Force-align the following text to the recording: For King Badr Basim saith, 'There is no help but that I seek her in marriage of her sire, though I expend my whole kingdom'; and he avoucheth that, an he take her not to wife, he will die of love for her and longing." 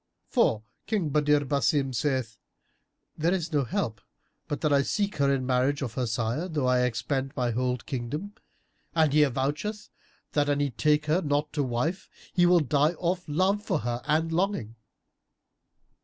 For 0.29 0.63
King 0.87 1.09
Badr 1.09 1.43
Basim 1.45 1.93
saith, 1.93 2.39
'There 3.19 3.35
is 3.35 3.53
no 3.53 3.63
help 3.65 4.01
but 4.47 4.61
that 4.61 4.73
I 4.73 4.81
seek 4.81 5.17
her 5.17 5.31
in 5.31 5.45
marriage 5.45 5.83
of 5.83 5.93
her 5.93 6.07
sire, 6.07 6.47
though 6.47 6.65
I 6.65 6.81
expend 6.85 7.33
my 7.35 7.51
whole 7.51 7.77
kingdom'; 7.77 8.33
and 8.95 9.13
he 9.13 9.21
avoucheth 9.21 9.91
that, 10.31 10.49
an 10.49 10.59
he 10.59 10.71
take 10.71 11.05
her 11.05 11.21
not 11.21 11.53
to 11.53 11.61
wife, 11.61 12.09
he 12.33 12.47
will 12.47 12.61
die 12.61 12.95
of 12.99 13.29
love 13.29 13.61
for 13.63 13.81
her 13.81 14.01
and 14.05 14.31
longing." 14.31 14.75